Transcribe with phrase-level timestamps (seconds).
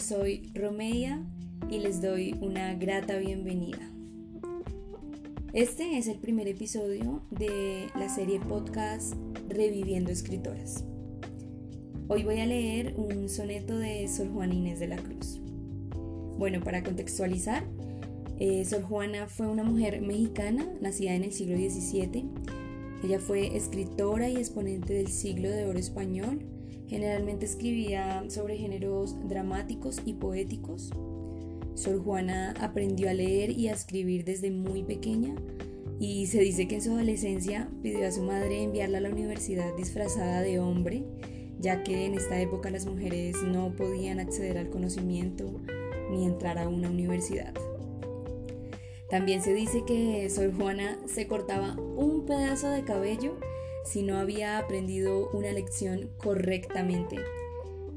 [0.00, 1.20] soy Romeia
[1.68, 3.90] y les doy una grata bienvenida.
[5.52, 9.14] Este es el primer episodio de la serie podcast
[9.48, 10.84] Reviviendo Escritoras.
[12.06, 15.40] Hoy voy a leer un soneto de Sor Juana Inés de la Cruz.
[16.38, 17.64] Bueno, para contextualizar,
[18.38, 22.24] eh, Sor Juana fue una mujer mexicana nacida en el siglo XVII.
[23.02, 26.57] Ella fue escritora y exponente del siglo de oro español
[26.88, 30.90] Generalmente escribía sobre géneros dramáticos y poéticos.
[31.74, 35.34] Sor Juana aprendió a leer y a escribir desde muy pequeña
[36.00, 39.76] y se dice que en su adolescencia pidió a su madre enviarla a la universidad
[39.76, 41.04] disfrazada de hombre,
[41.60, 45.60] ya que en esta época las mujeres no podían acceder al conocimiento
[46.10, 47.52] ni entrar a una universidad.
[49.10, 53.38] También se dice que Sor Juana se cortaba un pedazo de cabello
[53.88, 57.16] si no había aprendido una lección correctamente,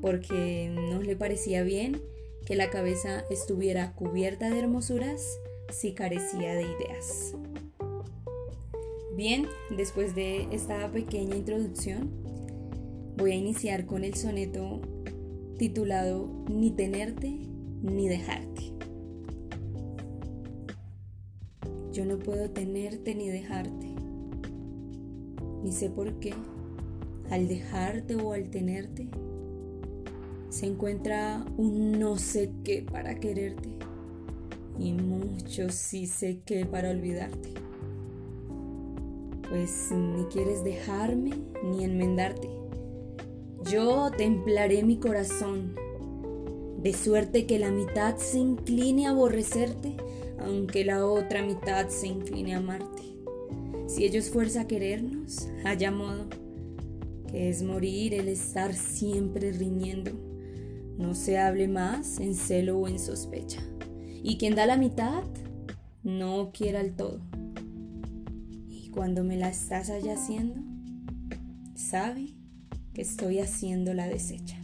[0.00, 2.00] porque no le parecía bien
[2.46, 5.38] que la cabeza estuviera cubierta de hermosuras
[5.70, 7.34] si carecía de ideas.
[9.14, 9.46] Bien,
[9.76, 12.10] después de esta pequeña introducción,
[13.16, 14.80] voy a iniciar con el soneto
[15.58, 17.28] titulado Ni tenerte
[17.82, 18.72] ni dejarte.
[21.92, 23.93] Yo no puedo tenerte ni dejarte
[25.64, 26.34] ni sé por qué,
[27.30, 29.08] al dejarte o al tenerte,
[30.50, 33.70] se encuentra un no sé qué para quererte
[34.78, 37.54] y mucho sí sé qué para olvidarte.
[39.48, 41.32] Pues ni quieres dejarme
[41.64, 42.48] ni enmendarte.
[43.70, 45.74] Yo templaré mi corazón,
[46.82, 49.96] de suerte que la mitad se incline a aborrecerte,
[50.38, 53.13] aunque la otra mitad se incline a amarte.
[53.86, 56.26] Si ellos fuerza a querernos, haya modo,
[57.30, 60.12] que es morir el estar siempre riñendo.
[60.98, 63.60] No se hable más en celo o en sospecha.
[64.22, 65.24] Y quien da la mitad,
[66.02, 67.20] no quiera el todo.
[68.68, 70.60] Y cuando me la estás allá haciendo,
[71.74, 72.34] sabe
[72.94, 74.56] que estoy haciendo la desecha.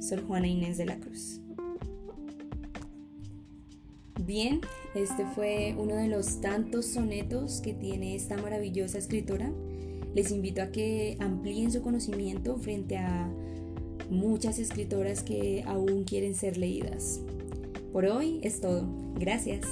[0.00, 1.40] Sor Juana Inés de la Cruz.
[4.18, 4.60] Bien,
[4.96, 9.52] este fue uno de los tantos sonetos que tiene esta maravillosa escritora.
[10.12, 13.30] Les invito a que amplíen su conocimiento frente a
[14.10, 17.20] muchas escritoras que aún quieren ser leídas.
[17.92, 18.84] Por hoy es todo.
[19.14, 19.64] Gracias.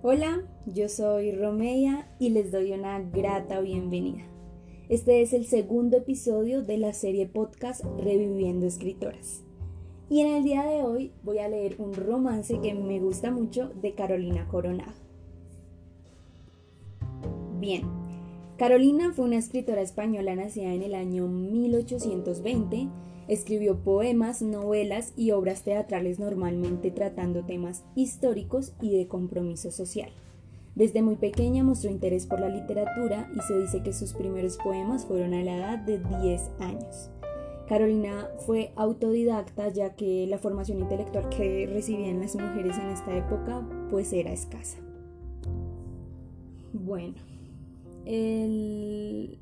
[0.00, 4.22] Hola, yo soy Romeia y les doy una grata bienvenida.
[4.88, 9.42] Este es el segundo episodio de la serie podcast Reviviendo Escritoras.
[10.08, 13.70] Y en el día de hoy voy a leer un romance que me gusta mucho
[13.80, 14.92] de Carolina Coronado.
[17.58, 17.82] Bien,
[18.58, 22.88] Carolina fue una escritora española nacida en el año 1820
[23.26, 30.10] Escribió poemas, novelas y obras teatrales normalmente tratando temas históricos y de compromiso social.
[30.74, 35.06] Desde muy pequeña mostró interés por la literatura y se dice que sus primeros poemas
[35.06, 37.10] fueron a la edad de 10 años.
[37.68, 43.62] Carolina fue autodidacta ya que la formación intelectual que recibían las mujeres en esta época
[43.90, 44.78] pues era escasa.
[46.72, 47.14] Bueno,
[48.04, 49.38] el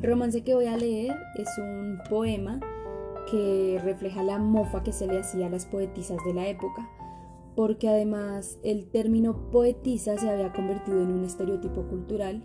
[0.00, 2.60] romance que voy a leer es un poema
[3.30, 6.88] que refleja la mofa que se le hacía a las poetisas de la época,
[7.56, 12.44] porque además el término poetisa se había convertido en un estereotipo cultural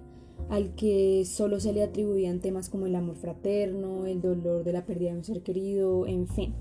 [0.49, 4.85] al que solo se le atribuían temas como el amor fraterno, el dolor de la
[4.85, 6.55] pérdida de un ser querido, en fin.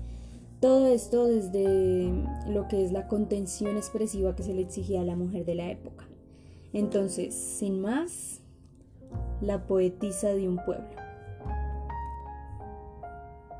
[0.59, 2.11] Todo esto desde
[2.47, 5.71] lo que es la contención expresiva que se le exigía a la mujer de la
[5.71, 6.07] época.
[6.73, 8.41] Entonces, sin más,
[9.41, 10.87] la poetisa de un pueblo.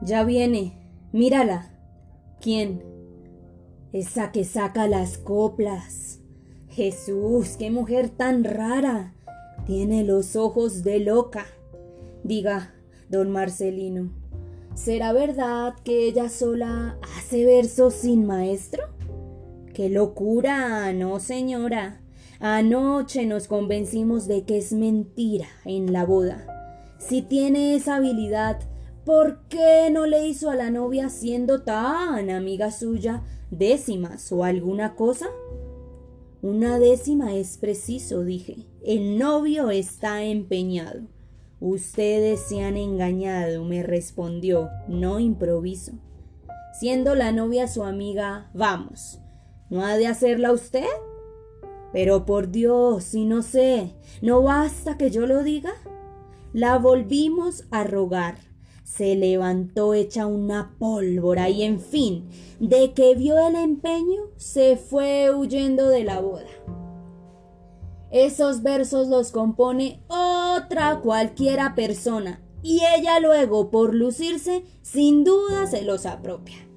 [0.01, 0.73] Ya viene,
[1.11, 1.73] mírala.
[2.39, 2.90] ¿Quién?
[3.93, 6.19] Esa que saca las coplas.
[6.69, 9.13] Jesús, qué mujer tan rara.
[9.65, 11.45] Tiene los ojos de loca.
[12.23, 12.73] Diga,
[13.09, 14.11] don Marcelino,
[14.75, 18.83] ¿será verdad que ella sola hace versos sin maestro?
[19.73, 20.93] ¡Qué locura!
[20.93, 22.01] No, señora.
[22.39, 26.47] Anoche nos convencimos de que es mentira en la boda.
[26.97, 28.59] Si tiene esa habilidad,
[29.05, 34.95] ¿Por qué no le hizo a la novia siendo tan amiga suya décimas o alguna
[34.95, 35.27] cosa?
[36.41, 38.65] Una décima es preciso, dije.
[38.83, 41.01] El novio está empeñado.
[41.59, 45.91] Ustedes se han engañado, me respondió, no improviso.
[46.79, 49.19] Siendo la novia su amiga, vamos.
[49.69, 50.87] ¿No ha de hacerla usted?
[51.93, 53.93] Pero por Dios, si no sé,
[54.23, 55.73] ¿no basta que yo lo diga?
[56.53, 58.50] La volvimos a rogar.
[58.97, 62.27] Se levantó hecha una pólvora y en fin,
[62.59, 66.49] de que vio el empeño, se fue huyendo de la boda.
[68.11, 75.83] Esos versos los compone otra cualquiera persona y ella luego, por lucirse, sin duda se
[75.83, 76.67] los apropia.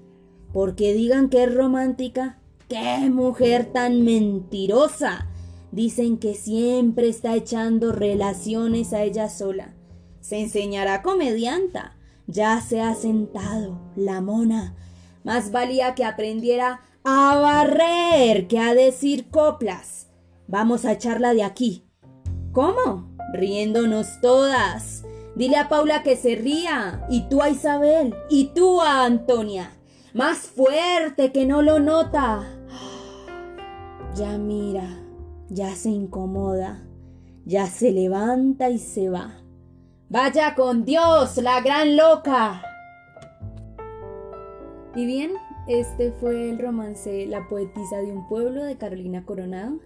[0.52, 2.38] Porque digan que es romántica,
[2.68, 5.26] qué mujer tan mentirosa.
[5.72, 9.74] Dicen que siempre está echando relaciones a ella sola.
[10.20, 11.93] Se enseñará comedianta.
[12.26, 14.74] Ya se ha sentado, la mona.
[15.24, 20.08] Más valía que aprendiera a barrer que a decir coplas.
[20.46, 21.84] Vamos a echarla de aquí.
[22.52, 23.14] ¿Cómo?
[23.32, 25.04] Riéndonos todas.
[25.34, 29.72] Dile a Paula que se ría, y tú a Isabel, y tú a Antonia.
[30.14, 32.44] Más fuerte que no lo nota.
[34.14, 34.88] Ya mira,
[35.48, 36.86] ya se incomoda,
[37.44, 39.43] ya se levanta y se va.
[40.10, 42.62] Vaya con Dios, la gran loca.
[44.94, 45.32] Y bien,
[45.66, 49.80] este fue el romance La poetisa de un pueblo de Carolina Coronado.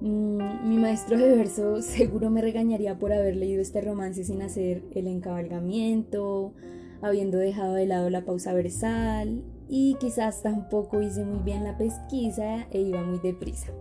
[0.00, 4.84] Mm, mi maestro de verso seguro me regañaría por haber leído este romance sin hacer
[4.94, 6.54] el encabalgamiento,
[7.02, 12.68] habiendo dejado de lado la pausa versal y quizás tampoco hice muy bien la pesquisa
[12.70, 13.72] e iba muy deprisa.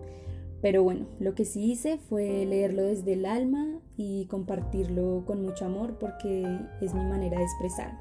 [0.62, 5.66] Pero bueno, lo que sí hice fue leerlo desde el alma y compartirlo con mucho
[5.66, 6.44] amor porque
[6.80, 8.00] es mi manera de expresarme.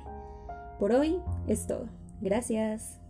[0.79, 1.19] Por hoy
[1.49, 1.87] es todo.
[2.21, 3.01] Gracias.